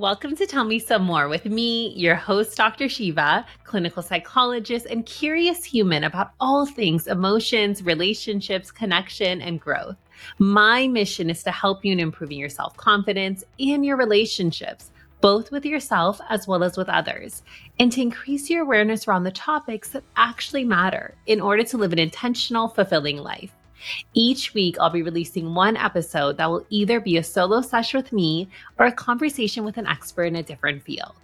[0.00, 2.86] Welcome to Tell Me Some More with me, your host, Dr.
[2.86, 9.98] Sheva, clinical psychologist and curious human about all things emotions, relationships, connection, and growth.
[10.38, 14.90] My mission is to help you in improving your self confidence and your relationships,
[15.20, 17.42] both with yourself as well as with others,
[17.78, 21.92] and to increase your awareness around the topics that actually matter in order to live
[21.92, 23.52] an intentional, fulfilling life.
[24.14, 28.12] Each week, I'll be releasing one episode that will either be a solo session with
[28.12, 28.48] me
[28.78, 31.14] or a conversation with an expert in a different field.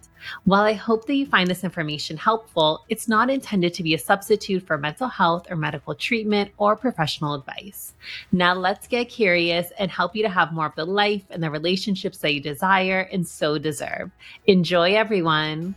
[0.43, 3.99] While I hope that you find this information helpful, it's not intended to be a
[3.99, 7.93] substitute for mental health or medical treatment or professional advice.
[8.31, 11.51] Now, let's get curious and help you to have more of the life and the
[11.51, 14.11] relationships that you desire and so deserve.
[14.47, 15.75] Enjoy, everyone.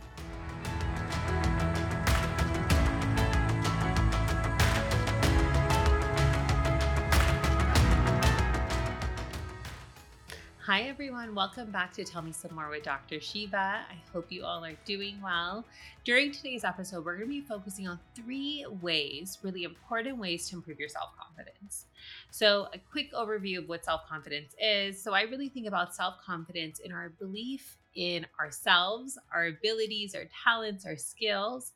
[10.71, 11.35] Hi, everyone.
[11.35, 13.15] Welcome back to Tell Me Some More with Dr.
[13.15, 13.53] Sheva.
[13.55, 15.65] I hope you all are doing well.
[16.05, 20.55] During today's episode, we're going to be focusing on three ways, really important ways to
[20.55, 21.87] improve your self confidence.
[22.29, 25.03] So, a quick overview of what self confidence is.
[25.03, 30.23] So, I really think about self confidence in our belief in ourselves, our abilities, our
[30.45, 31.73] talents, our skills,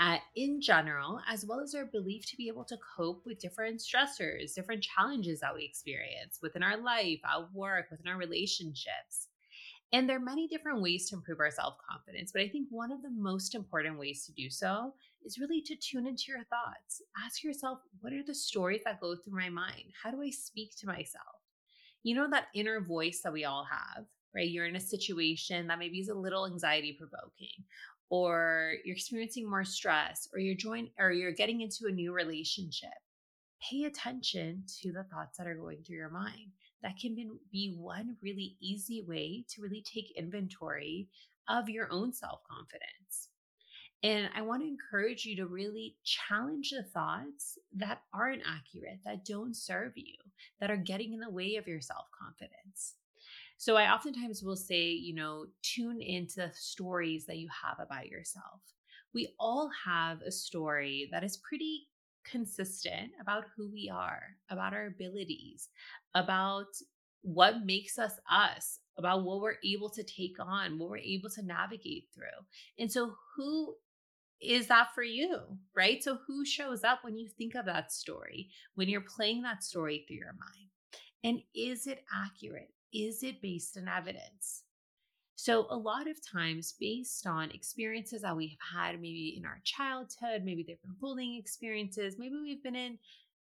[0.00, 3.80] uh, in general, as well as our belief to be able to cope with different
[3.80, 9.28] stressors, different challenges that we experience within our life, at work, within our relationships.
[9.92, 12.92] And there are many different ways to improve our self confidence, but I think one
[12.92, 17.02] of the most important ways to do so is really to tune into your thoughts.
[17.22, 19.92] Ask yourself, what are the stories that go through my mind?
[20.02, 21.42] How do I speak to myself?
[22.04, 24.48] You know, that inner voice that we all have, right?
[24.48, 27.64] You're in a situation that maybe is a little anxiety provoking,
[28.10, 32.90] or you're experiencing more stress or you're join or you're getting into a new relationship
[33.60, 36.52] pay attention to the thoughts that are going through your mind.
[36.82, 37.14] That can
[37.52, 41.08] be one really easy way to really take inventory
[41.48, 43.28] of your own self-confidence.
[44.02, 49.26] And i want to encourage you to really challenge the thoughts that aren't accurate that
[49.26, 50.16] don't serve you
[50.58, 52.94] that are getting in the way of your self-confidence
[53.60, 58.08] so I oftentimes will say, you know, tune into the stories that you have about
[58.08, 58.62] yourself.
[59.12, 61.88] We all have a story that is pretty
[62.24, 65.68] consistent about who we are, about our abilities,
[66.14, 66.68] about
[67.20, 71.42] what makes us us, about what we're able to take on, what we're able to
[71.42, 72.46] navigate through.
[72.78, 73.74] And so, who
[74.40, 75.38] is that for you,
[75.76, 76.02] right?
[76.02, 80.06] So, who shows up when you think of that story, when you're playing that story
[80.08, 80.70] through your mind?
[81.22, 82.72] And is it accurate?
[82.92, 84.64] Is it based on evidence?
[85.36, 90.42] So, a lot of times, based on experiences that we've had, maybe in our childhood,
[90.44, 92.98] maybe they've been bullying experiences, maybe we've been in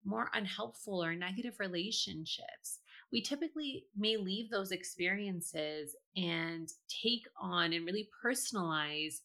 [0.04, 2.80] more unhelpful or negative relationships,
[3.12, 9.20] we typically may leave those experiences and take on and really personalize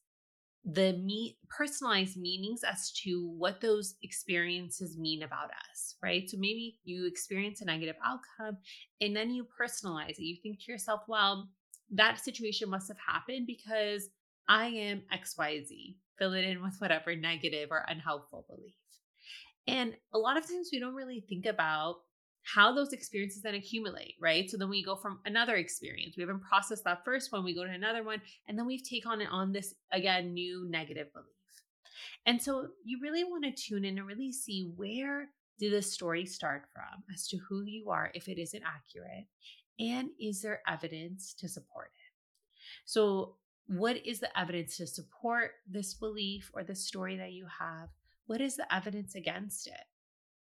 [0.63, 6.29] the me- personalized meanings as to what those experiences mean about us, right?
[6.29, 8.57] So maybe you experience a negative outcome
[8.99, 10.21] and then you personalize it.
[10.21, 11.49] You think to yourself, well,
[11.91, 14.09] that situation must have happened because
[14.47, 15.95] I am XYZ.
[16.19, 18.75] Fill it in with whatever negative or unhelpful belief.
[19.67, 21.97] And a lot of times we don't really think about
[22.43, 24.49] how those experiences then accumulate, right?
[24.49, 26.15] So then we go from another experience.
[26.17, 29.11] We haven't processed that first one, we go to another one, and then we've taken
[29.11, 31.27] on on this again new negative belief.
[32.25, 35.29] And so you really want to tune in and really see where
[35.59, 39.27] did the story start from as to who you are if it isn't accurate
[39.79, 42.11] and is there evidence to support it.
[42.85, 43.35] So
[43.67, 47.89] what is the evidence to support this belief or the story that you have?
[48.25, 49.85] What is the evidence against it?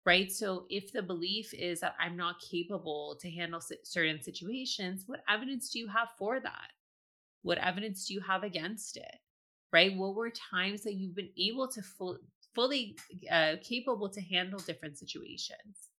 [0.06, 0.30] Right?
[0.30, 5.70] So if the belief is that I'm not capable to handle certain situations, what evidence
[5.70, 6.68] do you have for that?
[7.42, 9.16] What evidence do you have against it?
[9.72, 9.96] Right?
[9.96, 12.18] What were times that you've been able to full,
[12.54, 12.96] fully
[13.30, 15.90] uh, capable to handle different situations?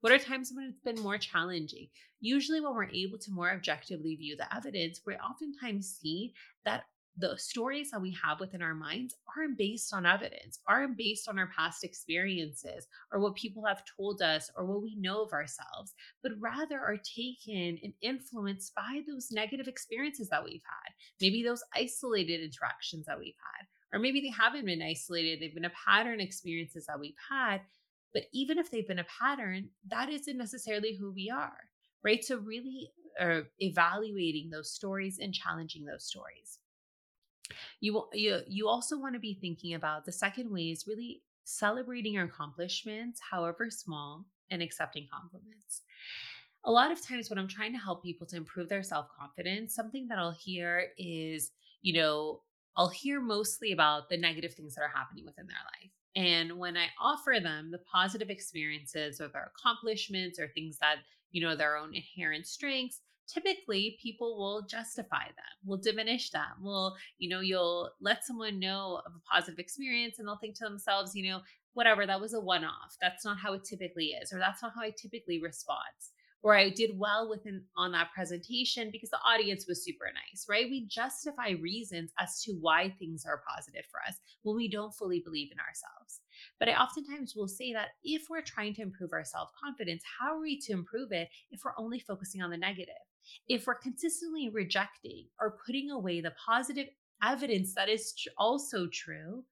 [0.00, 1.86] What are times when it's been more challenging?
[2.20, 6.34] Usually, when we're able to more objectively view the evidence, we oftentimes see
[6.64, 6.84] that
[7.18, 11.38] the stories that we have within our minds aren't based on evidence, aren't based on
[11.38, 15.94] our past experiences or what people have told us or what we know of ourselves,
[16.22, 20.92] but rather are taken and influenced by those negative experiences that we've had.
[21.20, 23.66] Maybe those isolated interactions that we've had,
[23.96, 27.60] or maybe they haven't been isolated, they've been a pattern experiences that we've had.
[28.14, 31.68] But even if they've been a pattern, that isn't necessarily who we are,
[32.02, 32.22] right?
[32.24, 36.58] So, really uh, evaluating those stories and challenging those stories.
[37.80, 42.14] You you you also want to be thinking about the second way is really celebrating
[42.14, 45.82] your accomplishments, however small, and accepting compliments.
[46.64, 49.74] A lot of times when I'm trying to help people to improve their self confidence,
[49.74, 51.50] something that I'll hear is,
[51.82, 52.42] you know,
[52.76, 55.90] I'll hear mostly about the negative things that are happening within their life.
[56.14, 60.96] And when I offer them the positive experiences or their accomplishments or things that,
[61.30, 66.94] you know, their own inherent strengths, typically people will justify them, will diminish them, will,
[67.18, 71.14] you know, you'll let someone know of a positive experience and they'll think to themselves,
[71.14, 71.40] you know,
[71.74, 72.96] whatever, that was a one off.
[73.00, 75.80] That's not how it typically is, or that's not how I typically respond
[76.42, 80.68] or I did well within on that presentation because the audience was super nice, right?
[80.68, 85.20] We justify reasons as to why things are positive for us when we don't fully
[85.20, 86.20] believe in ourselves.
[86.58, 90.34] But I oftentimes will say that if we're trying to improve our self confidence, how
[90.36, 92.94] are we to improve it if we're only focusing on the negative?
[93.48, 96.88] If we're consistently rejecting or putting away the positive
[97.22, 99.44] evidence that is also true,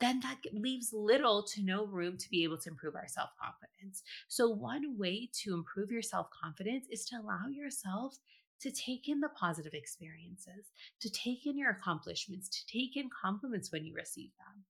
[0.00, 4.02] then that leaves little to no room to be able to improve our self confidence.
[4.28, 8.16] So, one way to improve your self confidence is to allow yourself
[8.60, 13.72] to take in the positive experiences, to take in your accomplishments, to take in compliments
[13.72, 14.64] when you receive them.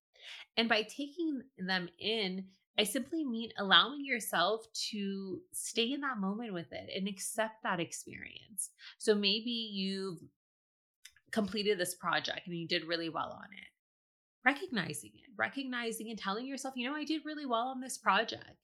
[0.57, 2.45] And by taking them in,
[2.79, 7.81] I simply mean allowing yourself to stay in that moment with it and accept that
[7.81, 8.71] experience.
[8.99, 10.19] So maybe you've
[11.33, 13.69] completed this project and you did really well on it
[14.45, 18.57] recognizing it, recognizing and telling yourself, you know, I did really well on this project.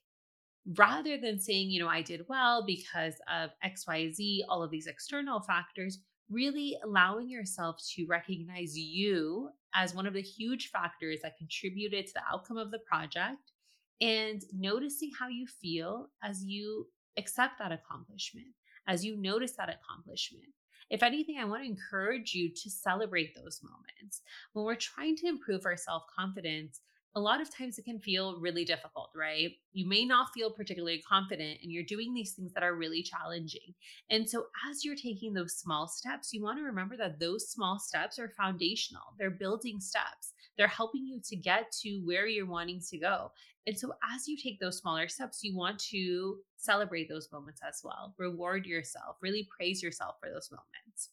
[0.79, 5.41] Rather than saying, you know, I did well because of XYZ, all of these external
[5.41, 5.99] factors,
[6.31, 12.13] really allowing yourself to recognize you as one of the huge factors that contributed to
[12.15, 13.53] the outcome of the project
[14.01, 16.87] and noticing how you feel as you
[17.17, 18.49] accept that accomplishment,
[18.87, 20.49] as you notice that accomplishment.
[20.91, 24.23] If anything, I want to encourage you to celebrate those moments.
[24.53, 26.81] When we're trying to improve our self confidence,
[27.17, 29.53] a lot of times it can feel really difficult, right?
[29.73, 33.75] You may not feel particularly confident and you're doing these things that are really challenging.
[34.11, 37.79] And so, as you're taking those small steps, you want to remember that those small
[37.79, 40.33] steps are foundational, they're building steps.
[40.57, 43.33] They're helping you to get to where you're wanting to go.
[43.67, 47.81] And so, as you take those smaller steps, you want to celebrate those moments as
[47.83, 48.15] well.
[48.19, 51.11] Reward yourself, really praise yourself for those moments.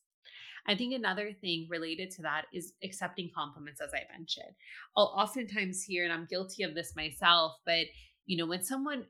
[0.67, 4.53] I think another thing related to that is accepting compliments, as I mentioned.
[4.95, 7.85] I'll oftentimes hear, and I'm guilty of this myself, but
[8.25, 9.05] you know, when someone,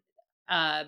[0.49, 0.85] uh,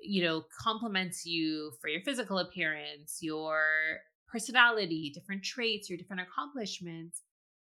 [0.00, 3.98] you know, compliments you for your physical appearance, your
[4.30, 7.22] personality, different traits, your different accomplishments,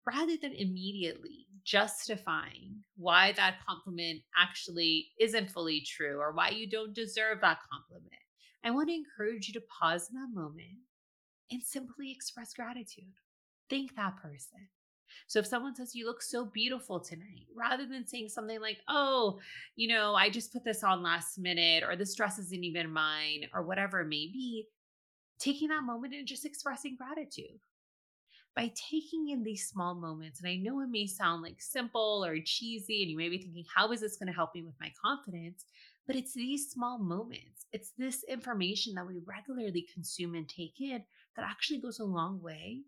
[0.07, 6.95] rather than immediately justifying why that compliment actually isn't fully true or why you don't
[6.95, 8.23] deserve that compliment,
[8.65, 10.79] I want to encourage you to pause in that moment
[11.53, 13.13] and simply express gratitude.
[13.71, 14.69] Thank that person.
[15.27, 19.41] So if someone says you look so beautiful tonight, rather than saying something like, "Oh,
[19.77, 23.49] you know, I just put this on last minute or this dress isn't even mine
[23.53, 24.69] or whatever it may be,
[25.39, 27.61] taking that moment and just expressing gratitude
[28.55, 30.41] by taking in these small moments.
[30.41, 33.65] And I know it may sound like simple or cheesy, and you may be thinking,
[33.75, 35.65] how is this going to help me with my confidence?
[36.07, 41.03] But it's these small moments, it's this information that we regularly consume and take in
[41.37, 42.83] that actually goes a long way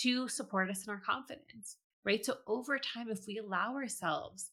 [0.00, 2.24] to support us in our confidence, right?
[2.24, 4.50] So over time, if we allow ourselves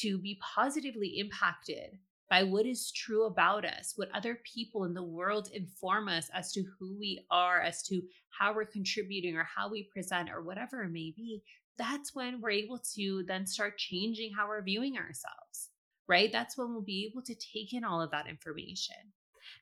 [0.00, 1.98] to be positively impacted
[2.30, 6.52] by what is true about us, what other people in the world inform us as
[6.52, 10.82] to who we are, as to how we're contributing or how we present or whatever
[10.82, 11.42] it may be,
[11.76, 15.70] that's when we're able to then start changing how we're viewing ourselves,
[16.08, 16.30] right?
[16.32, 18.96] That's when we'll be able to take in all of that information.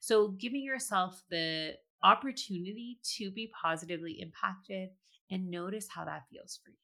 [0.00, 4.90] So, giving yourself the opportunity to be positively impacted
[5.30, 6.76] and notice how that feels for you.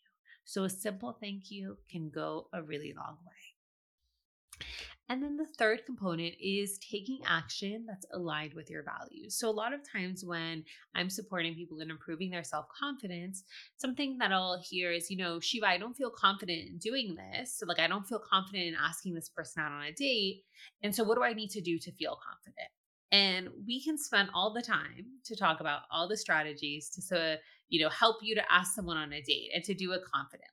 [0.45, 4.67] So, a simple thank you can go a really long way.
[5.11, 9.39] And then the third component is taking action that's aligned with your values.
[9.39, 13.45] So, a lot of times when I'm supporting people in improving their self confidence,
[13.77, 17.59] something that I'll hear is, you know, Sheva, I don't feel confident in doing this.
[17.59, 20.45] So, like, I don't feel confident in asking this person out on a date.
[20.83, 22.71] And so, what do I need to do to feel confident?
[23.11, 27.37] And we can spend all the time to talk about all the strategies to, so,
[27.69, 30.49] you know, help you to ask someone on a date and to do it confidently.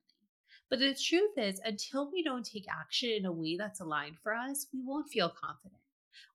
[0.70, 4.34] But the truth is, until we don't take action in a way that's aligned for
[4.34, 5.82] us, we won't feel confident.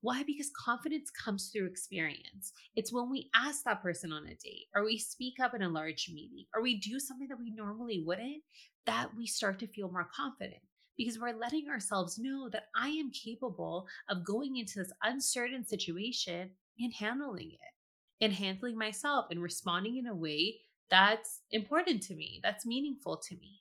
[0.01, 0.23] Why?
[0.23, 2.53] Because confidence comes through experience.
[2.75, 5.69] It's when we ask that person on a date, or we speak up in a
[5.69, 8.43] large meeting, or we do something that we normally wouldn't,
[8.85, 10.61] that we start to feel more confident
[10.97, 16.51] because we're letting ourselves know that I am capable of going into this uncertain situation
[16.79, 22.41] and handling it, and handling myself and responding in a way that's important to me,
[22.43, 23.60] that's meaningful to me.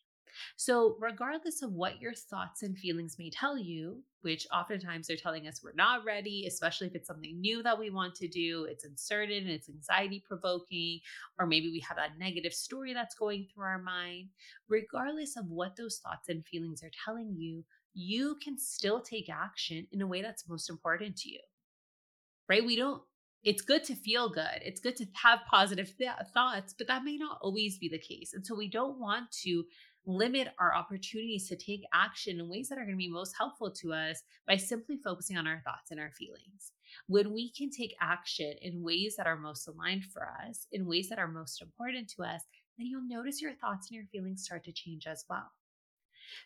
[0.56, 5.48] So, regardless of what your thoughts and feelings may tell you, which oftentimes they're telling
[5.48, 8.84] us we're not ready, especially if it's something new that we want to do, it's
[8.84, 11.00] uncertain, it's anxiety provoking,
[11.38, 14.28] or maybe we have that negative story that's going through our mind,
[14.68, 19.86] regardless of what those thoughts and feelings are telling you, you can still take action
[19.92, 21.40] in a way that's most important to you.
[22.48, 22.64] Right?
[22.64, 23.02] We don't
[23.42, 24.60] it's good to feel good.
[24.62, 28.32] It's good to have positive th- thoughts, but that may not always be the case.
[28.34, 29.64] And so we don't want to
[30.06, 33.70] limit our opportunities to take action in ways that are going to be most helpful
[33.70, 36.72] to us by simply focusing on our thoughts and our feelings.
[37.06, 41.08] When we can take action in ways that are most aligned for us, in ways
[41.08, 42.42] that are most important to us,
[42.78, 45.50] then you'll notice your thoughts and your feelings start to change as well.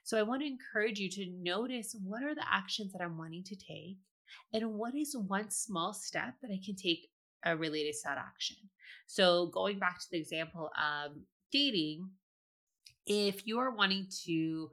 [0.02, 3.44] So I want to encourage you to notice what are the actions that I'm wanting
[3.44, 3.98] to take
[4.52, 7.08] and what is one small step that I can take
[7.46, 8.56] uh, related to that action.
[9.06, 11.12] So going back to the example of
[11.52, 12.08] dating,
[13.06, 14.70] if you are wanting to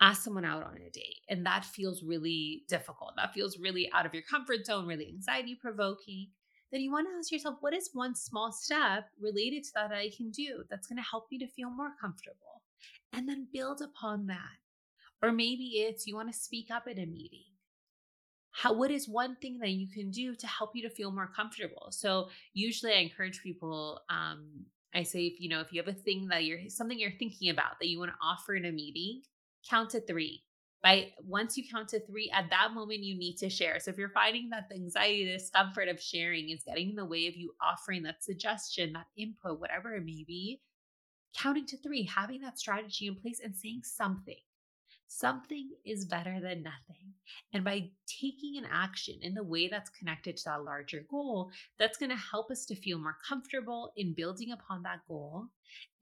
[0.00, 4.06] ask someone out on a date and that feels really difficult, that feels really out
[4.06, 6.28] of your comfort zone, really anxiety provoking,
[6.70, 10.10] then you want to ask yourself, what is one small step related to that I
[10.14, 12.62] can do that's going to help me to feel more comfortable?
[13.12, 14.58] And then build upon that.
[15.22, 17.44] Or maybe it's you want to speak up at a meeting.
[18.50, 21.30] How, what is one thing that you can do to help you to feel more
[21.34, 21.88] comfortable?
[21.90, 25.98] So usually I encourage people um, I say, if you know, if you have a
[25.98, 29.22] thing that you're something you're thinking about that you want to offer in a meeting,
[29.68, 30.42] count to three.
[30.82, 33.80] By once you count to three, at that moment you need to share.
[33.80, 37.04] So if you're finding that the anxiety, the discomfort of sharing is getting in the
[37.04, 40.60] way of you offering that suggestion, that input, whatever it may be,
[41.36, 44.38] counting to three, having that strategy in place and saying something.
[45.10, 47.14] Something is better than nothing.
[47.54, 51.96] And by taking an action in the way that's connected to that larger goal, that's
[51.96, 55.46] going to help us to feel more comfortable in building upon that goal.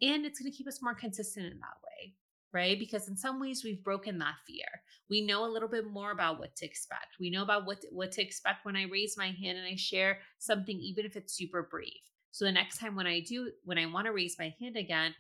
[0.02, 2.14] And it's going to keep us more consistent in that way,
[2.52, 2.78] right?
[2.78, 4.66] Because in some ways we've broken that fear.
[5.08, 7.16] We know a little bit more about what to expect.
[7.20, 9.76] We know about what to, what to expect when I raise my hand and I
[9.76, 11.94] share something, even if it's super brief.
[12.32, 15.14] So the next time when I do, when I want to raise my hand again,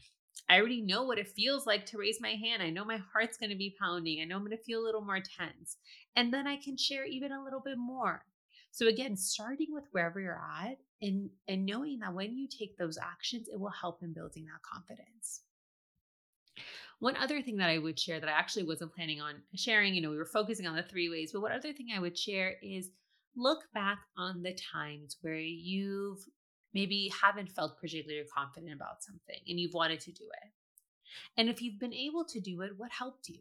[0.48, 2.62] I already know what it feels like to raise my hand.
[2.62, 4.20] I know my heart's going to be pounding.
[4.20, 5.76] I know I'm going to feel a little more tense.
[6.14, 8.24] And then I can share even a little bit more.
[8.70, 12.98] So again, starting with wherever you're at and and knowing that when you take those
[12.98, 15.42] actions, it will help in building that confidence.
[16.98, 20.00] One other thing that I would share that I actually wasn't planning on sharing, you
[20.00, 22.56] know, we were focusing on the three ways, but one other thing I would share
[22.62, 22.90] is
[23.36, 26.24] look back on the times where you've
[26.76, 30.50] maybe haven't felt particularly confident about something and you've wanted to do it.
[31.38, 33.40] And if you've been able to do it, what helped you?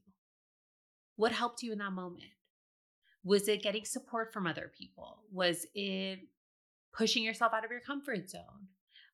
[1.18, 2.32] What helped you in that moment?
[3.26, 5.24] Was it getting support from other people?
[5.32, 6.20] Was it
[6.94, 8.70] pushing yourself out of your comfort zone?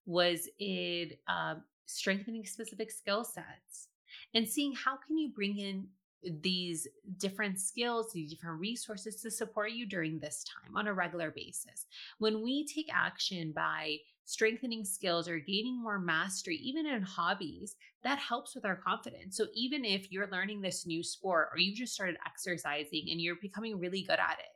[0.06, 3.88] Was it um, strengthening specific skill sets?
[4.36, 5.88] And seeing how can you bring in
[6.24, 6.88] these
[7.18, 11.86] different skills, these different resources to support you during this time on a regular basis.
[12.20, 18.20] When we take action by strengthening skills or gaining more mastery, even in hobbies, that
[18.20, 19.38] helps with our confidence.
[19.38, 23.36] So, even if you're learning this new sport or you've just started exercising and you're
[23.42, 24.56] becoming really good at it,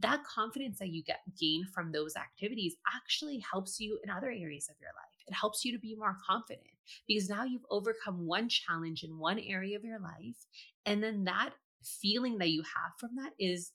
[0.00, 4.68] that confidence that you get gain from those activities actually helps you in other areas
[4.68, 5.14] of your life.
[5.26, 6.66] It helps you to be more confident
[7.08, 10.46] because now you've overcome one challenge in one area of your life.
[10.84, 11.50] And then that
[11.82, 13.72] feeling that you have from that is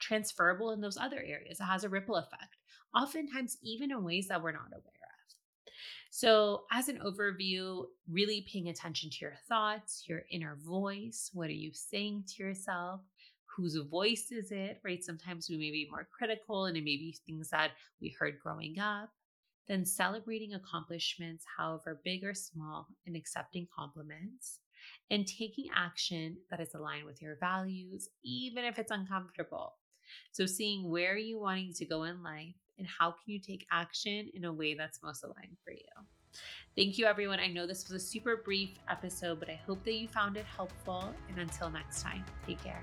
[0.00, 1.60] transferable in those other areas.
[1.60, 2.56] It has a ripple effect,
[2.94, 5.70] oftentimes, even in ways that we're not aware of.
[6.10, 11.30] So, as an overview, really paying attention to your thoughts, your inner voice.
[11.32, 13.00] What are you saying to yourself?
[13.56, 15.02] Whose voice is it, right?
[15.02, 18.78] Sometimes we may be more critical and it may be things that we heard growing
[18.78, 19.10] up
[19.70, 24.58] then celebrating accomplishments, however big or small, and accepting compliments,
[25.12, 29.74] and taking action that is aligned with your values, even if it's uncomfortable.
[30.32, 34.28] So, seeing where you're wanting to go in life and how can you take action
[34.34, 35.78] in a way that's most aligned for you.
[36.76, 37.38] Thank you, everyone.
[37.38, 40.46] I know this was a super brief episode, but I hope that you found it
[40.46, 41.12] helpful.
[41.28, 42.82] And until next time, take care.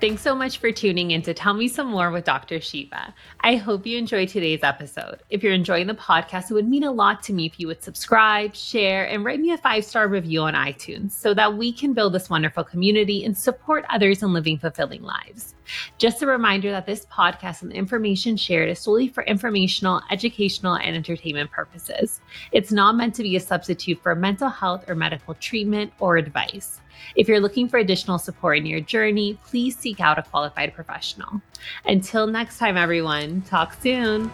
[0.00, 2.60] Thanks so much for tuning in to Tell Me Some More with Dr.
[2.60, 3.12] Sheva.
[3.40, 5.24] I hope you enjoyed today's episode.
[5.28, 7.82] If you're enjoying the podcast, it would mean a lot to me if you would
[7.82, 11.94] subscribe, share, and write me a five star review on iTunes so that we can
[11.94, 15.56] build this wonderful community and support others in living fulfilling lives.
[15.98, 20.76] Just a reminder that this podcast and the information shared is solely for informational, educational,
[20.76, 22.20] and entertainment purposes.
[22.52, 26.80] It's not meant to be a substitute for mental health or medical treatment or advice.
[27.14, 31.40] If you're looking for additional support in your journey, please seek out a qualified professional.
[31.86, 34.30] Until next time, everyone, talk soon.